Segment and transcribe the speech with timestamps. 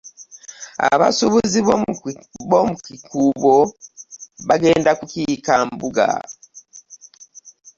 [0.91, 1.59] Abasuubuzi
[2.45, 3.55] bw'omukikuubo
[4.47, 6.07] bagenda kukiika mbuga.